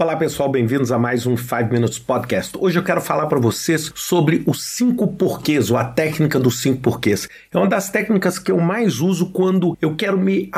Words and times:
Olá 0.00 0.14
pessoal, 0.14 0.48
bem-vindos 0.48 0.92
a 0.92 0.98
mais 0.98 1.26
um 1.26 1.36
5 1.36 1.72
Minutes 1.72 1.98
Podcast. 1.98 2.56
Hoje 2.60 2.78
eu 2.78 2.84
quero 2.84 3.00
falar 3.00 3.26
para 3.26 3.40
vocês 3.40 3.90
sobre 3.96 4.44
os 4.46 4.62
cinco 4.62 5.08
porquês, 5.08 5.72
ou 5.72 5.76
a 5.76 5.82
técnica 5.82 6.38
dos 6.38 6.62
cinco 6.62 6.80
porquês. 6.80 7.28
É 7.52 7.58
uma 7.58 7.66
das 7.66 7.90
técnicas 7.90 8.38
que 8.38 8.52
eu 8.52 8.60
mais 8.60 9.00
uso 9.00 9.32
quando 9.32 9.76
eu 9.82 9.96
quero 9.96 10.16
me 10.16 10.48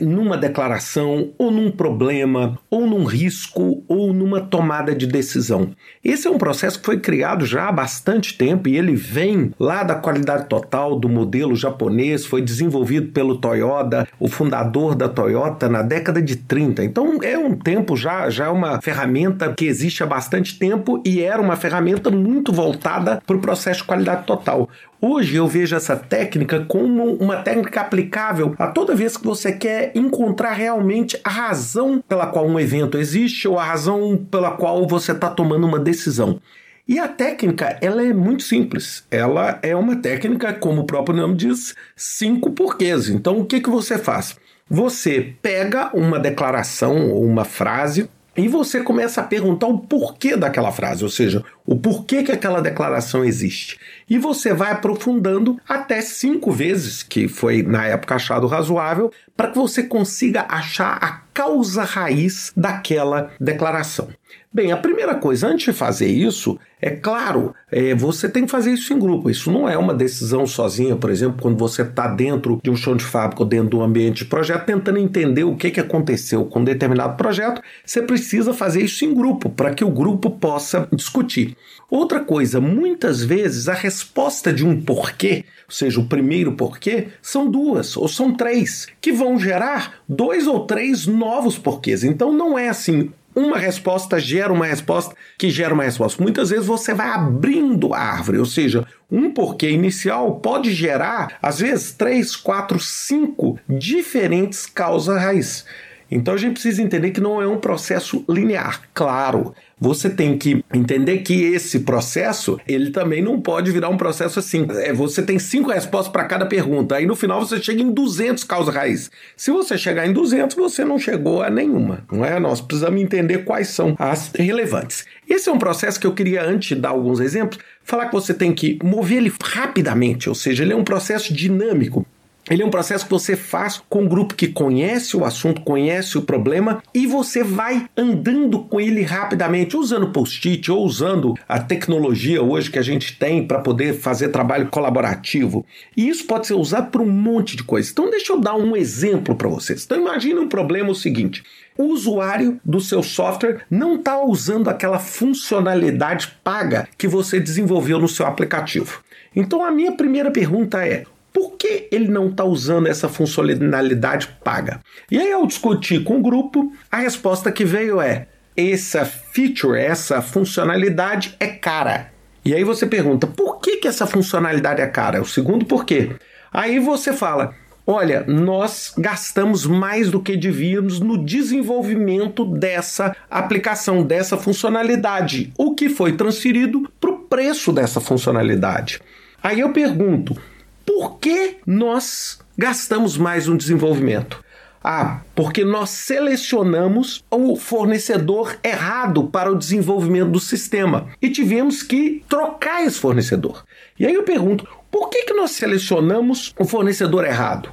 numa 0.00 0.36
declaração, 0.36 1.30
ou 1.38 1.50
num 1.50 1.70
problema, 1.70 2.58
ou 2.70 2.86
num 2.86 3.04
risco, 3.04 3.82
ou 3.88 4.12
numa 4.12 4.40
tomada 4.40 4.94
de 4.94 5.06
decisão. 5.06 5.70
Esse 6.02 6.28
é 6.28 6.30
um 6.30 6.38
processo 6.38 6.78
que 6.78 6.86
foi 6.86 7.00
criado 7.00 7.44
já 7.44 7.68
há 7.68 7.72
bastante 7.72 8.36
tempo 8.36 8.68
e 8.68 8.76
ele 8.76 8.94
vem 8.94 9.52
lá 9.58 9.82
da 9.82 9.94
qualidade 9.94 10.46
total 10.46 10.98
do 10.98 11.08
modelo 11.08 11.54
japonês, 11.56 12.24
foi 12.24 12.40
desenvolvido 12.42 13.12
pelo 13.12 13.36
Toyota, 13.36 14.06
o 14.18 14.28
fundador 14.28 14.94
da 14.94 15.08
Toyota, 15.08 15.68
na 15.68 15.82
década 15.82 16.22
de 16.22 16.36
30. 16.36 16.84
Então 16.84 17.18
é 17.22 17.36
um 17.36 17.54
tempo 17.54 17.96
já 17.96 18.30
já, 18.30 18.46
é 18.46 18.48
uma 18.48 18.80
ferramenta 18.80 19.52
que 19.52 19.66
existe 19.66 20.02
há 20.02 20.06
bastante 20.06 20.58
tempo 20.58 21.02
e 21.04 21.20
era 21.20 21.40
uma 21.40 21.56
ferramenta 21.56 22.10
muito 22.10 22.52
voltada 22.52 23.22
para 23.26 23.36
o 23.36 23.40
processo 23.40 23.80
de 23.80 23.86
qualidade 23.86 24.24
total. 24.24 24.68
Hoje 25.02 25.36
eu 25.36 25.46
vejo 25.46 25.74
essa 25.74 25.96
técnica 25.96 26.60
como 26.68 27.14
uma 27.14 27.36
técnica 27.36 27.80
aplicável 27.80 28.54
a 28.58 28.66
toda 28.66 28.94
vez 29.00 29.16
que 29.16 29.24
você 29.24 29.50
quer 29.50 29.92
encontrar 29.94 30.52
realmente 30.52 31.18
a 31.24 31.30
razão 31.30 32.04
pela 32.06 32.26
qual 32.26 32.46
um 32.46 32.60
evento 32.60 32.98
existe 32.98 33.48
ou 33.48 33.58
a 33.58 33.64
razão 33.64 34.14
pela 34.30 34.50
qual 34.50 34.86
você 34.86 35.12
está 35.12 35.30
tomando 35.30 35.66
uma 35.66 35.78
decisão. 35.78 36.38
E 36.86 36.98
a 36.98 37.08
técnica, 37.08 37.78
ela 37.80 38.04
é 38.04 38.12
muito 38.12 38.42
simples. 38.42 39.06
Ela 39.10 39.58
é 39.62 39.74
uma 39.74 39.96
técnica, 39.96 40.52
como 40.52 40.82
o 40.82 40.86
próprio 40.86 41.16
nome 41.16 41.34
diz, 41.34 41.74
cinco 41.96 42.50
porquês. 42.50 43.08
Então, 43.08 43.38
o 43.38 43.46
que, 43.46 43.60
que 43.60 43.70
você 43.70 43.96
faz? 43.96 44.36
Você 44.68 45.34
pega 45.40 45.96
uma 45.96 46.18
declaração 46.18 47.10
ou 47.10 47.24
uma 47.24 47.44
frase 47.46 48.10
e 48.36 48.48
você 48.48 48.80
começa 48.80 49.20
a 49.20 49.24
perguntar 49.24 49.66
o 49.66 49.78
porquê 49.78 50.36
daquela 50.36 50.70
frase, 50.70 51.02
ou 51.02 51.10
seja, 51.10 51.44
o 51.66 51.76
porquê 51.76 52.22
que 52.22 52.32
aquela 52.32 52.60
declaração 52.60 53.24
existe. 53.24 53.78
E 54.08 54.18
você 54.18 54.54
vai 54.54 54.70
aprofundando 54.70 55.58
até 55.68 56.00
cinco 56.00 56.52
vezes, 56.52 57.02
que 57.02 57.28
foi 57.28 57.62
na 57.62 57.86
época 57.86 58.14
achado 58.14 58.46
razoável, 58.46 59.12
para 59.36 59.48
que 59.48 59.58
você 59.58 59.82
consiga 59.82 60.46
achar 60.48 60.98
a 61.02 61.20
causa 61.32 61.84
raiz 61.84 62.52
daquela 62.56 63.30
declaração. 63.40 64.08
Bem, 64.52 64.72
a 64.72 64.76
primeira 64.76 65.14
coisa, 65.14 65.46
antes 65.46 65.66
de 65.66 65.72
fazer 65.72 66.08
isso, 66.08 66.58
é 66.82 66.90
claro, 66.90 67.54
é, 67.70 67.94
você 67.94 68.28
tem 68.28 68.44
que 68.46 68.50
fazer 68.50 68.72
isso 68.72 68.92
em 68.92 68.98
grupo. 68.98 69.30
Isso 69.30 69.48
não 69.48 69.68
é 69.68 69.78
uma 69.78 69.94
decisão 69.94 70.44
sozinha, 70.44 70.96
por 70.96 71.08
exemplo, 71.08 71.40
quando 71.40 71.56
você 71.56 71.82
está 71.82 72.08
dentro 72.08 72.60
de 72.60 72.68
um 72.68 72.74
chão 72.74 72.96
de 72.96 73.04
fábrica 73.04 73.44
ou 73.44 73.48
dentro 73.48 73.70
de 73.70 73.76
um 73.76 73.82
ambiente 73.82 74.24
de 74.24 74.24
projeto, 74.24 74.66
tentando 74.66 74.98
entender 74.98 75.44
o 75.44 75.54
que, 75.54 75.70
que 75.70 75.78
aconteceu 75.78 76.44
com 76.46 76.58
um 76.58 76.64
determinado 76.64 77.16
projeto, 77.16 77.62
você 77.84 78.02
precisa 78.02 78.52
fazer 78.52 78.82
isso 78.82 79.04
em 79.04 79.14
grupo, 79.14 79.50
para 79.50 79.72
que 79.72 79.84
o 79.84 79.90
grupo 79.90 80.30
possa 80.30 80.88
discutir. 80.92 81.56
Outra 81.88 82.20
coisa, 82.20 82.60
muitas 82.60 83.22
vezes 83.22 83.68
a 83.68 83.74
resposta 83.74 84.52
de 84.52 84.66
um 84.66 84.80
porquê, 84.80 85.44
ou 85.68 85.74
seja, 85.74 86.00
o 86.00 86.06
primeiro 86.06 86.52
porquê, 86.52 87.08
são 87.20 87.48
duas 87.48 87.96
ou 87.96 88.08
são 88.08 88.34
três, 88.34 88.88
que 89.00 89.12
vão 89.12 89.38
gerar 89.38 90.00
dois 90.08 90.46
ou 90.46 90.66
três 90.66 91.06
novos 91.20 91.58
porquês. 91.58 92.02
Então 92.02 92.32
não 92.32 92.58
é 92.58 92.68
assim 92.68 93.12
uma 93.36 93.58
resposta 93.58 94.18
gera 94.18 94.52
uma 94.52 94.66
resposta 94.66 95.14
que 95.38 95.50
gera 95.50 95.72
uma 95.72 95.84
resposta. 95.84 96.20
Muitas 96.20 96.50
vezes 96.50 96.66
você 96.66 96.92
vai 96.92 97.08
abrindo 97.10 97.94
a 97.94 98.00
árvore, 98.00 98.38
ou 98.38 98.46
seja, 98.46 98.86
um 99.10 99.30
porquê 99.30 99.70
inicial 99.70 100.40
pode 100.40 100.72
gerar, 100.72 101.38
às 101.40 101.60
vezes, 101.60 101.92
três, 101.92 102.34
quatro, 102.34 102.80
cinco 102.80 103.58
diferentes 103.68 104.66
causas 104.66 105.20
raiz. 105.20 105.64
Então 106.10 106.34
a 106.34 106.36
gente 106.36 106.54
precisa 106.54 106.82
entender 106.82 107.10
que 107.10 107.20
não 107.20 107.40
é 107.40 107.46
um 107.46 107.58
processo 107.58 108.24
linear. 108.28 108.82
Claro, 108.92 109.54
você 109.78 110.10
tem 110.10 110.36
que 110.36 110.62
entender 110.74 111.18
que 111.18 111.42
esse 111.42 111.80
processo, 111.80 112.60
ele 112.68 112.90
também 112.90 113.22
não 113.22 113.40
pode 113.40 113.70
virar 113.70 113.88
um 113.88 113.96
processo 113.96 114.38
assim. 114.38 114.66
É, 114.82 114.92
você 114.92 115.22
tem 115.22 115.38
cinco 115.38 115.70
respostas 115.70 116.12
para 116.12 116.24
cada 116.24 116.44
pergunta, 116.44 116.96
aí 116.96 117.06
no 117.06 117.16
final 117.16 117.40
você 117.40 117.62
chega 117.62 117.80
em 117.80 117.90
200 117.90 118.44
causas 118.44 118.74
raiz. 118.74 119.10
Se 119.36 119.50
você 119.50 119.78
chegar 119.78 120.06
em 120.06 120.12
200, 120.12 120.54
você 120.56 120.84
não 120.84 120.98
chegou 120.98 121.42
a 121.42 121.48
nenhuma, 121.48 122.04
não 122.12 122.24
é? 122.24 122.38
Nós 122.38 122.60
precisamos 122.60 123.00
entender 123.00 123.44
quais 123.44 123.68
são 123.68 123.94
as 123.98 124.30
relevantes. 124.34 125.06
Esse 125.28 125.48
é 125.48 125.52
um 125.52 125.58
processo 125.58 125.98
que 125.98 126.06
eu 126.06 126.12
queria, 126.12 126.44
antes 126.44 126.70
de 126.70 126.74
dar 126.74 126.90
alguns 126.90 127.20
exemplos, 127.20 127.58
falar 127.82 128.06
que 128.06 128.12
você 128.12 128.34
tem 128.34 128.52
que 128.52 128.78
mover 128.82 129.18
ele 129.18 129.32
rapidamente, 129.42 130.28
ou 130.28 130.34
seja, 130.34 130.62
ele 130.62 130.72
é 130.72 130.76
um 130.76 130.84
processo 130.84 131.32
dinâmico. 131.32 132.04
Ele 132.48 132.62
é 132.62 132.66
um 132.66 132.70
processo 132.70 133.04
que 133.04 133.10
você 133.10 133.36
faz 133.36 133.82
com 133.88 134.02
um 134.02 134.08
grupo 134.08 134.34
que 134.34 134.48
conhece 134.48 135.16
o 135.16 135.24
assunto, 135.24 135.60
conhece 135.60 136.16
o 136.16 136.22
problema 136.22 136.82
e 136.94 137.06
você 137.06 137.44
vai 137.44 137.86
andando 137.96 138.60
com 138.60 138.80
ele 138.80 139.02
rapidamente, 139.02 139.76
usando 139.76 140.10
post-it 140.10 140.70
ou 140.70 140.84
usando 140.84 141.34
a 141.48 141.60
tecnologia 141.60 142.42
hoje 142.42 142.70
que 142.70 142.78
a 142.78 142.82
gente 142.82 143.18
tem 143.18 143.46
para 143.46 143.60
poder 143.60 143.94
fazer 143.94 144.28
trabalho 144.28 144.68
colaborativo. 144.68 145.66
E 145.96 146.08
isso 146.08 146.24
pode 146.24 146.46
ser 146.46 146.54
usado 146.54 146.90
para 146.90 147.02
um 147.02 147.10
monte 147.10 147.56
de 147.56 147.62
coisas. 147.62 147.92
Então, 147.92 148.10
deixa 148.10 148.32
eu 148.32 148.40
dar 148.40 148.54
um 148.56 148.74
exemplo 148.74 149.34
para 149.34 149.48
vocês. 149.48 149.84
Então, 149.84 150.00
imagine 150.00 150.38
um 150.38 150.48
problema 150.48 150.90
o 150.90 150.94
seguinte: 150.94 151.42
o 151.76 151.84
usuário 151.84 152.60
do 152.64 152.80
seu 152.80 153.02
software 153.02 153.60
não 153.70 153.96
está 153.96 154.22
usando 154.22 154.68
aquela 154.68 154.98
funcionalidade 154.98 156.32
paga 156.42 156.88
que 156.96 157.06
você 157.06 157.38
desenvolveu 157.38 157.98
no 157.98 158.08
seu 158.08 158.26
aplicativo. 158.26 159.02
Então, 159.36 159.64
a 159.64 159.70
minha 159.70 159.92
primeira 159.92 160.30
pergunta 160.30 160.84
é: 160.84 161.04
por 161.32 161.52
que 161.56 161.88
ele 161.90 162.08
não 162.08 162.28
está 162.28 162.44
usando 162.44 162.86
essa 162.86 163.08
funcionalidade 163.08 164.28
paga? 164.42 164.80
E 165.10 165.18
aí, 165.18 165.32
ao 165.32 165.46
discutir 165.46 166.04
com 166.04 166.18
o 166.18 166.22
grupo, 166.22 166.72
a 166.90 166.98
resposta 166.98 167.52
que 167.52 167.64
veio 167.64 168.00
é: 168.00 168.26
essa 168.56 169.04
feature, 169.04 169.78
essa 169.78 170.20
funcionalidade 170.20 171.36
é 171.38 171.46
cara. 171.46 172.12
E 172.44 172.54
aí 172.54 172.64
você 172.64 172.86
pergunta: 172.86 173.26
por 173.26 173.60
que, 173.60 173.76
que 173.76 173.88
essa 173.88 174.06
funcionalidade 174.06 174.80
é 174.80 174.86
cara? 174.86 175.20
O 175.20 175.26
segundo 175.26 175.64
porquê. 175.64 176.10
Aí 176.52 176.78
você 176.78 177.12
fala: 177.12 177.54
olha, 177.86 178.24
nós 178.26 178.92
gastamos 178.96 179.66
mais 179.66 180.10
do 180.10 180.20
que 180.20 180.36
devíamos 180.36 181.00
no 181.00 181.24
desenvolvimento 181.24 182.44
dessa 182.44 183.14
aplicação, 183.30 184.02
dessa 184.02 184.36
funcionalidade, 184.36 185.52
o 185.56 185.74
que 185.74 185.88
foi 185.88 186.12
transferido 186.12 186.90
para 187.00 187.10
o 187.10 187.18
preço 187.20 187.72
dessa 187.72 188.00
funcionalidade. 188.00 189.00
Aí 189.42 189.60
eu 189.60 189.72
pergunto: 189.72 190.36
por 190.84 191.18
que 191.18 191.58
nós 191.66 192.40
gastamos 192.56 193.16
mais 193.16 193.46
no 193.46 193.56
desenvolvimento? 193.56 194.42
Ah, 194.82 195.20
porque 195.34 195.62
nós 195.62 195.90
selecionamos 195.90 197.22
o 197.30 197.54
fornecedor 197.54 198.56
errado 198.64 199.24
para 199.24 199.52
o 199.52 199.58
desenvolvimento 199.58 200.30
do 200.30 200.40
sistema 200.40 201.08
e 201.20 201.28
tivemos 201.28 201.82
que 201.82 202.24
trocar 202.26 202.82
esse 202.84 202.98
fornecedor. 202.98 203.64
E 203.98 204.06
aí 204.06 204.14
eu 204.14 204.22
pergunto, 204.22 204.66
por 204.90 205.10
que, 205.10 205.24
que 205.24 205.34
nós 205.34 205.50
selecionamos 205.50 206.54
o 206.58 206.64
fornecedor 206.64 207.26
errado? 207.26 207.70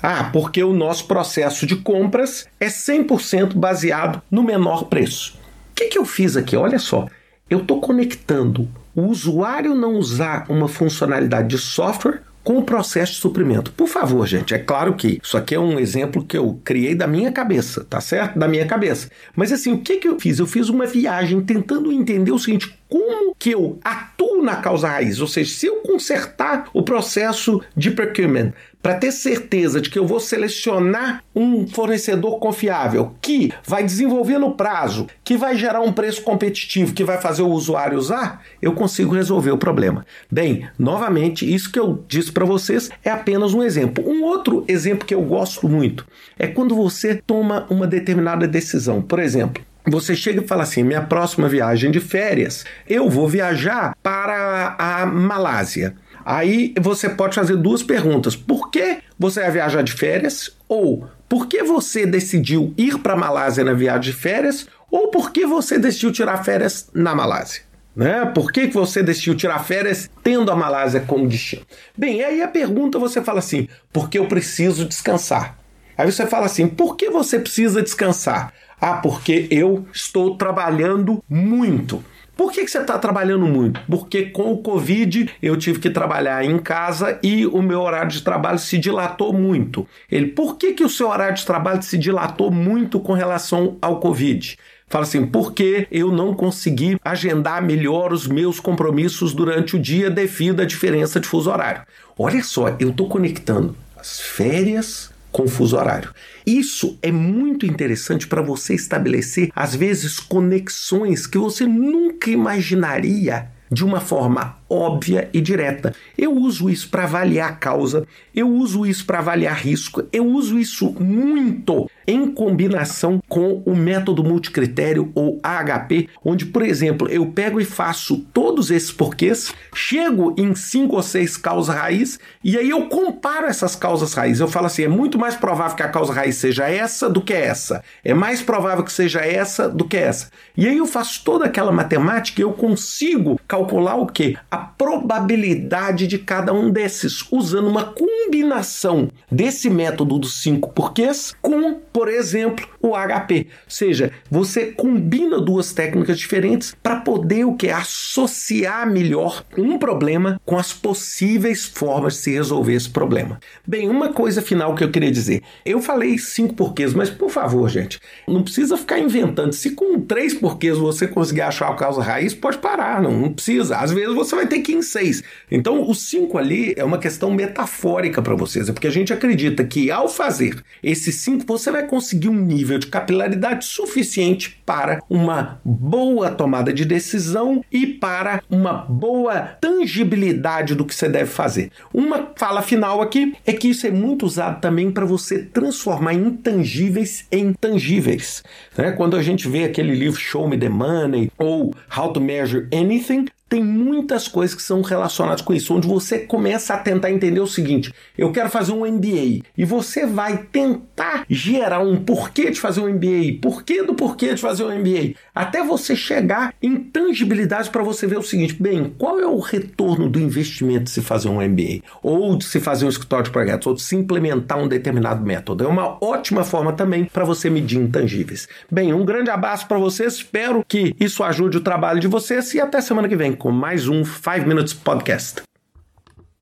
Ah, 0.00 0.30
porque 0.32 0.62
o 0.62 0.72
nosso 0.72 1.06
processo 1.06 1.66
de 1.66 1.76
compras 1.76 2.46
é 2.60 2.66
100% 2.66 3.54
baseado 3.54 4.22
no 4.30 4.42
menor 4.42 4.84
preço. 4.84 5.36
O 5.72 5.74
que, 5.74 5.86
que 5.86 5.98
eu 5.98 6.04
fiz 6.04 6.36
aqui? 6.36 6.56
Olha 6.56 6.78
só, 6.78 7.08
eu 7.50 7.60
estou 7.60 7.80
conectando 7.80 8.68
o 8.94 9.06
usuário 9.06 9.74
não 9.74 9.94
usar 9.94 10.46
uma 10.48 10.68
funcionalidade 10.68 11.48
de 11.48 11.58
software 11.58 12.22
com 12.44 12.58
o 12.58 12.62
processo 12.62 13.14
de 13.14 13.18
suprimento. 13.18 13.72
Por 13.72 13.88
favor, 13.88 14.26
gente, 14.26 14.54
é 14.54 14.58
claro 14.58 14.94
que 14.94 15.18
isso 15.22 15.36
aqui 15.36 15.54
é 15.54 15.58
um 15.58 15.80
exemplo 15.80 16.24
que 16.24 16.36
eu 16.36 16.60
criei 16.62 16.94
da 16.94 17.06
minha 17.06 17.32
cabeça, 17.32 17.84
tá 17.84 18.00
certo? 18.00 18.38
Da 18.38 18.46
minha 18.46 18.66
cabeça. 18.66 19.10
Mas 19.34 19.50
assim, 19.50 19.72
o 19.72 19.78
que, 19.78 19.96
que 19.96 20.06
eu 20.06 20.20
fiz? 20.20 20.38
Eu 20.38 20.46
fiz 20.46 20.68
uma 20.68 20.84
viagem 20.84 21.40
tentando 21.40 21.90
entender 21.90 22.30
o 22.30 22.38
seguinte: 22.38 22.78
como 22.88 23.34
que 23.38 23.50
eu 23.50 23.78
atuo 23.82 24.42
na 24.42 24.56
causa 24.56 24.88
raiz? 24.88 25.20
Ou 25.20 25.26
seja, 25.26 25.52
se 25.52 25.66
eu 25.66 25.76
consertar 25.76 26.68
o 26.72 26.82
processo 26.82 27.62
de 27.74 27.90
procurement 27.90 28.52
para 28.84 28.96
ter 28.96 29.12
certeza 29.12 29.80
de 29.80 29.88
que 29.88 29.98
eu 29.98 30.06
vou 30.06 30.20
selecionar 30.20 31.24
um 31.34 31.66
fornecedor 31.66 32.38
confiável 32.38 33.14
que 33.22 33.50
vai 33.66 33.82
desenvolver 33.82 34.36
no 34.36 34.52
prazo, 34.52 35.06
que 35.24 35.38
vai 35.38 35.56
gerar 35.56 35.80
um 35.80 35.90
preço 35.90 36.20
competitivo, 36.20 36.92
que 36.92 37.02
vai 37.02 37.18
fazer 37.18 37.40
o 37.40 37.48
usuário 37.48 37.96
usar, 37.96 38.42
eu 38.60 38.74
consigo 38.74 39.14
resolver 39.14 39.52
o 39.52 39.56
problema. 39.56 40.04
Bem, 40.30 40.68
novamente, 40.78 41.50
isso 41.50 41.72
que 41.72 41.80
eu 41.80 42.04
disse 42.06 42.30
para 42.30 42.44
vocês 42.44 42.90
é 43.02 43.08
apenas 43.08 43.54
um 43.54 43.62
exemplo. 43.62 44.06
Um 44.06 44.22
outro 44.22 44.62
exemplo 44.68 45.06
que 45.06 45.14
eu 45.14 45.22
gosto 45.22 45.66
muito 45.66 46.06
é 46.38 46.46
quando 46.46 46.76
você 46.76 47.14
toma 47.26 47.66
uma 47.70 47.86
determinada 47.86 48.46
decisão. 48.46 49.00
Por 49.00 49.18
exemplo, 49.18 49.64
você 49.86 50.14
chega 50.14 50.42
e 50.42 50.46
fala 50.46 50.62
assim: 50.62 50.82
minha 50.82 51.00
próxima 51.00 51.48
viagem 51.48 51.90
de 51.90 52.00
férias, 52.00 52.66
eu 52.86 53.08
vou 53.08 53.28
viajar 53.28 53.96
para 54.02 54.76
a 54.78 55.06
Malásia. 55.06 55.94
Aí 56.24 56.74
você 56.80 57.08
pode 57.08 57.34
fazer 57.34 57.56
duas 57.56 57.82
perguntas: 57.82 58.34
por 58.34 58.70
que 58.70 58.98
você 59.18 59.40
vai 59.40 59.50
viajar 59.50 59.82
de 59.82 59.92
férias? 59.92 60.56
Ou 60.68 61.06
por 61.28 61.46
que 61.46 61.62
você 61.62 62.06
decidiu 62.06 62.72
ir 62.76 62.98
para 62.98 63.12
a 63.12 63.16
Malásia 63.16 63.64
na 63.64 63.74
viagem 63.74 64.12
de 64.12 64.12
férias? 64.12 64.66
Ou 64.90 65.08
por 65.08 65.32
que 65.32 65.44
você 65.44 65.78
decidiu 65.78 66.12
tirar 66.12 66.44
férias 66.44 66.88
na 66.94 67.14
Malásia? 67.14 67.62
Né? 67.94 68.24
Por 68.26 68.50
que, 68.50 68.68
que 68.68 68.74
você 68.74 69.02
decidiu 69.02 69.36
tirar 69.36 69.60
férias 69.60 70.10
tendo 70.22 70.50
a 70.50 70.56
Malásia 70.56 71.00
como 71.00 71.28
destino? 71.28 71.62
Bem, 71.96 72.24
aí 72.24 72.42
a 72.42 72.48
pergunta 72.48 72.98
você 72.98 73.22
fala 73.22 73.38
assim: 73.38 73.68
porque 73.92 74.18
eu 74.18 74.26
preciso 74.26 74.84
descansar. 74.84 75.58
Aí 75.96 76.10
você 76.10 76.26
fala 76.26 76.46
assim: 76.46 76.66
por 76.66 76.96
que 76.96 77.08
você 77.10 77.38
precisa 77.38 77.82
descansar? 77.82 78.52
Ah, 78.80 78.94
porque 78.94 79.46
eu 79.50 79.86
estou 79.92 80.36
trabalhando 80.36 81.22
muito. 81.28 82.04
Por 82.36 82.50
que, 82.50 82.64
que 82.64 82.70
você 82.70 82.78
está 82.78 82.98
trabalhando 82.98 83.46
muito? 83.46 83.80
Porque 83.88 84.26
com 84.26 84.52
o 84.52 84.58
Covid 84.58 85.30
eu 85.40 85.56
tive 85.56 85.78
que 85.78 85.90
trabalhar 85.90 86.44
em 86.44 86.58
casa 86.58 87.18
e 87.22 87.46
o 87.46 87.62
meu 87.62 87.80
horário 87.80 88.10
de 88.10 88.22
trabalho 88.22 88.58
se 88.58 88.76
dilatou 88.76 89.32
muito. 89.32 89.86
Ele, 90.10 90.26
por 90.26 90.56
que, 90.56 90.72
que 90.72 90.84
o 90.84 90.88
seu 90.88 91.08
horário 91.08 91.36
de 91.36 91.46
trabalho 91.46 91.82
se 91.82 91.96
dilatou 91.96 92.50
muito 92.50 92.98
com 92.98 93.12
relação 93.12 93.78
ao 93.80 94.00
Covid? 94.00 94.58
Fala 94.88 95.04
assim, 95.04 95.26
porque 95.26 95.86
eu 95.90 96.12
não 96.12 96.34
consegui 96.34 96.98
agendar 97.04 97.62
melhor 97.62 98.12
os 98.12 98.26
meus 98.26 98.60
compromissos 98.60 99.32
durante 99.32 99.76
o 99.76 99.78
dia 99.78 100.10
devido 100.10 100.60
à 100.60 100.64
diferença 100.64 101.18
de 101.18 101.26
fuso 101.26 101.50
horário. 101.50 101.82
Olha 102.18 102.42
só, 102.42 102.76
eu 102.78 102.90
estou 102.90 103.08
conectando 103.08 103.76
as 103.96 104.20
férias 104.20 105.13
com 105.34 105.48
fuso 105.48 105.76
horário. 105.76 106.14
Isso 106.46 106.96
é 107.02 107.10
muito 107.10 107.66
interessante 107.66 108.24
para 108.24 108.40
você 108.40 108.72
estabelecer, 108.72 109.50
às 109.52 109.74
vezes, 109.74 110.20
conexões 110.20 111.26
que 111.26 111.36
você 111.36 111.66
nunca 111.66 112.30
imaginaria 112.30 113.50
de 113.70 113.84
uma 113.84 114.00
forma 114.00 114.56
óbvia 114.68 115.28
e 115.32 115.40
direta. 115.40 115.94
Eu 116.16 116.32
uso 116.32 116.68
isso 116.68 116.88
para 116.88 117.04
avaliar 117.04 117.58
causa, 117.58 118.06
eu 118.34 118.48
uso 118.48 118.84
isso 118.86 119.04
para 119.04 119.18
avaliar 119.18 119.56
risco, 119.56 120.04
eu 120.12 120.26
uso 120.26 120.58
isso 120.58 120.90
muito 121.00 121.88
em 122.06 122.30
combinação 122.30 123.22
com 123.28 123.62
o 123.64 123.74
método 123.74 124.22
multicritério 124.22 125.10
ou 125.14 125.40
AHP, 125.42 126.08
onde, 126.24 126.46
por 126.46 126.62
exemplo, 126.62 127.08
eu 127.08 127.26
pego 127.26 127.60
e 127.60 127.64
faço 127.64 128.18
todos 128.32 128.70
esses 128.70 128.92
porquês, 128.92 129.54
chego 129.74 130.34
em 130.36 130.54
cinco 130.54 130.96
ou 130.96 131.02
seis 131.02 131.36
causas 131.36 131.74
raiz 131.74 132.18
e 132.42 132.58
aí 132.58 132.68
eu 132.68 132.86
comparo 132.86 133.46
essas 133.46 133.74
causas 133.74 134.12
raiz. 134.14 134.40
Eu 134.40 134.48
falo 134.48 134.66
assim: 134.66 134.82
é 134.84 134.88
muito 134.88 135.18
mais 135.18 135.34
provável 135.34 135.76
que 135.76 135.82
a 135.82 135.88
causa 135.88 136.12
raiz 136.12 136.36
seja 136.36 136.68
essa 136.68 137.08
do 137.08 137.22
que 137.22 137.32
essa, 137.32 137.82
é 138.04 138.12
mais 138.12 138.42
provável 138.42 138.84
que 138.84 138.92
seja 138.92 139.20
essa 139.20 139.68
do 139.68 139.84
que 139.84 139.96
essa. 139.96 140.30
E 140.56 140.66
aí 140.68 140.76
eu 140.76 140.86
faço 140.86 141.22
toda 141.24 141.46
aquela 141.46 141.72
matemática 141.72 142.40
e 142.40 142.44
eu 142.44 142.52
consigo 142.52 143.40
calcular 143.54 143.94
o 143.94 144.06
que? 144.06 144.36
A 144.50 144.58
probabilidade 144.58 146.08
de 146.08 146.18
cada 146.18 146.52
um 146.52 146.70
desses, 146.70 147.24
usando 147.30 147.68
uma 147.68 147.84
combinação 147.84 149.08
desse 149.30 149.70
método 149.70 150.18
dos 150.18 150.42
cinco 150.42 150.72
porquês 150.72 151.32
com, 151.40 151.80
por 151.94 152.08
exemplo, 152.08 152.66
o 152.82 152.94
HP. 152.96 153.46
Ou 153.46 153.70
seja, 153.70 154.10
você 154.28 154.72
combina 154.72 155.40
duas 155.40 155.72
técnicas 155.72 156.18
diferentes 156.18 156.74
para 156.82 156.96
poder 156.96 157.44
o 157.44 157.54
que 157.54 157.70
associar 157.70 158.90
melhor 158.90 159.44
um 159.56 159.78
problema 159.78 160.40
com 160.44 160.58
as 160.58 160.72
possíveis 160.72 161.64
formas 161.64 162.14
de 162.14 162.18
se 162.18 162.32
resolver 162.32 162.74
esse 162.74 162.90
problema. 162.90 163.38
Bem, 163.64 163.88
uma 163.88 164.12
coisa 164.12 164.42
final 164.42 164.74
que 164.74 164.82
eu 164.82 164.90
queria 164.90 165.12
dizer. 165.12 165.42
Eu 165.64 165.80
falei 165.80 166.18
cinco 166.18 166.54
porquês, 166.54 166.92
mas 166.92 167.10
por 167.10 167.30
favor, 167.30 167.68
gente, 167.70 168.00
não 168.26 168.42
precisa 168.42 168.76
ficar 168.76 168.98
inventando. 168.98 169.52
Se 169.52 169.70
com 169.70 170.00
três 170.00 170.34
porquês 170.34 170.76
você 170.76 171.06
conseguir 171.06 171.42
achar 171.42 171.68
a 171.70 171.76
causa 171.76 172.02
raiz, 172.02 172.34
pode 172.34 172.58
parar, 172.58 173.00
não, 173.00 173.12
não 173.12 173.32
precisa. 173.32 173.76
Às 173.76 173.92
vezes 173.92 174.12
você 174.16 174.34
vai 174.34 174.48
ter 174.48 174.58
que 174.58 174.72
ir 174.72 174.78
em 174.78 174.82
seis. 174.82 175.22
Então, 175.48 175.88
o 175.88 175.94
cinco 175.94 176.38
ali 176.38 176.74
é 176.76 176.82
uma 176.82 176.98
questão 176.98 177.30
metafórica 177.30 178.20
para 178.20 178.34
vocês, 178.34 178.68
é 178.68 178.72
porque 178.72 178.88
a 178.88 178.92
gente 178.92 179.12
acredita 179.12 179.62
que 179.62 179.92
ao 179.92 180.08
fazer 180.08 180.60
esses 180.82 181.14
cinco, 181.14 181.44
você 181.46 181.70
vai 181.84 181.86
conseguir 181.86 182.28
um 182.28 182.34
nível 182.34 182.78
de 182.78 182.86
capilaridade 182.86 183.66
suficiente 183.66 184.58
para 184.64 185.02
uma 185.08 185.60
boa 185.64 186.30
tomada 186.30 186.72
de 186.72 186.84
decisão 186.84 187.62
e 187.70 187.86
para 187.86 188.42
uma 188.50 188.72
boa 188.72 189.40
tangibilidade 189.60 190.74
do 190.74 190.84
que 190.84 190.94
você 190.94 191.08
deve 191.08 191.30
fazer. 191.30 191.70
Uma 191.92 192.30
fala 192.36 192.62
final 192.62 193.02
aqui 193.02 193.34
é 193.46 193.52
que 193.52 193.68
isso 193.68 193.86
é 193.86 193.90
muito 193.90 194.24
usado 194.24 194.60
também 194.60 194.90
para 194.90 195.04
você 195.04 195.40
transformar 195.42 196.14
intangíveis 196.14 197.26
em 197.30 197.52
tangíveis. 197.52 198.42
Né? 198.76 198.92
Quando 198.92 199.16
a 199.16 199.22
gente 199.22 199.46
vê 199.48 199.64
aquele 199.64 199.94
livro 199.94 200.18
Show 200.18 200.48
Me 200.48 200.56
the 200.56 200.68
Money 200.68 201.30
ou 201.38 201.74
How 201.96 202.12
to 202.12 202.20
Measure 202.20 202.66
Anything, 202.72 203.26
tem 203.54 203.62
muitas 203.62 204.26
coisas 204.26 204.56
que 204.56 204.62
são 204.62 204.82
relacionadas 204.82 205.40
com 205.40 205.54
isso, 205.54 205.72
onde 205.72 205.86
você 205.86 206.18
começa 206.18 206.74
a 206.74 206.78
tentar 206.78 207.12
entender 207.12 207.38
o 207.38 207.46
seguinte: 207.46 207.94
eu 208.18 208.32
quero 208.32 208.50
fazer 208.50 208.72
um 208.72 208.84
MBA 208.84 209.44
e 209.56 209.64
você 209.64 210.04
vai 210.04 210.38
tentar 210.50 211.24
gerar 211.30 211.78
um 211.78 212.02
porquê 212.02 212.50
de 212.50 212.60
fazer 212.60 212.80
um 212.80 212.88
MBA, 212.88 213.38
porquê 213.40 213.84
do 213.84 213.94
porquê 213.94 214.34
de 214.34 214.40
fazer 214.40 214.64
um 214.64 214.76
MBA, 214.76 215.14
até 215.32 215.62
você 215.62 215.94
chegar 215.94 216.52
em 216.60 216.74
tangibilidade 216.74 217.70
para 217.70 217.84
você 217.84 218.08
ver 218.08 218.18
o 218.18 218.24
seguinte: 218.24 218.60
bem, 218.60 218.92
qual 218.98 219.20
é 219.20 219.26
o 219.26 219.38
retorno 219.38 220.10
do 220.10 220.18
investimento 220.18 220.84
de 220.84 220.90
se 220.90 221.00
fazer 221.00 221.28
um 221.28 221.40
MBA, 221.40 221.84
ou 222.02 222.36
de 222.36 222.46
se 222.46 222.58
fazer 222.58 222.86
um 222.86 222.88
escritório 222.88 223.26
de 223.26 223.30
projetos, 223.30 223.68
ou 223.68 223.74
de 223.74 223.82
se 223.82 223.94
implementar 223.94 224.58
um 224.58 224.66
determinado 224.66 225.24
método? 225.24 225.62
É 225.62 225.68
uma 225.68 225.96
ótima 226.04 226.42
forma 226.42 226.72
também 226.72 227.04
para 227.04 227.24
você 227.24 227.48
medir 227.48 227.78
intangíveis. 227.78 228.48
Bem, 228.68 228.92
um 228.92 229.04
grande 229.04 229.30
abraço 229.30 229.68
para 229.68 229.78
vocês, 229.78 230.14
espero 230.14 230.64
que 230.66 230.92
isso 230.98 231.22
ajude 231.22 231.58
o 231.58 231.60
trabalho 231.60 232.00
de 232.00 232.08
vocês 232.08 232.52
e 232.52 232.60
até 232.60 232.80
semana 232.80 233.08
que 233.08 233.14
vem 233.14 233.32
com 233.44 233.52
mais 233.52 233.88
um 233.88 234.06
5 234.06 234.46
Minutes 234.48 234.72
Podcast. 234.72 235.53